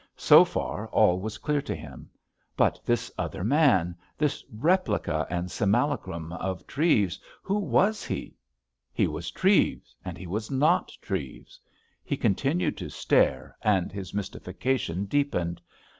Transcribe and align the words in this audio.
So 0.17 0.43
far 0.43 0.87
all 0.87 1.19
was 1.19 1.37
clear 1.37 1.61
to 1.61 1.75
him. 1.75 2.09
But 2.57 2.79
this 2.83 3.11
other 3.19 3.43
man, 3.43 3.95
this 4.17 4.43
replica 4.51 5.27
and 5.29 5.51
simulacrum 5.51 6.33
of 6.33 6.65
Treves, 6.65 7.19
who 7.43 7.59
was 7.59 8.03
he? 8.03 8.35
He 8.91 9.05
was 9.05 9.29
Treves, 9.29 9.95
and 10.03 10.17
he 10.17 10.25
was 10.25 10.49
not 10.49 10.91
Treves. 11.03 11.59
He 12.03 12.17
continued 12.17 12.77
to 12.77 12.89
stare 12.89 13.55
and 13.61 13.91
his 13.91 14.11
mystification 14.11 15.05
deepened. 15.05 15.61